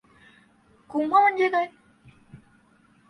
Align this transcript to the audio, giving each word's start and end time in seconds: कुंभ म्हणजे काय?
कुंभ 0.89 1.13
म्हणजे 1.13 1.49
काय? 1.49 1.67